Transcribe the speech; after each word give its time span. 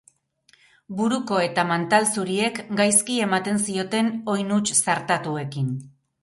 Buruko 1.01 1.41
eta 1.47 1.65
mantal 1.71 2.07
zuriek 2.13 2.57
gaizki 2.79 3.19
ematen 3.27 3.61
zioten 3.67 4.11
oin 4.35 4.57
huts 4.57 4.67
zartatuekin. 4.81 5.71